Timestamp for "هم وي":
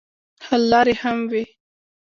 1.01-1.43